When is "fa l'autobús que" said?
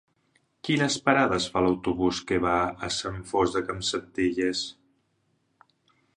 1.57-2.39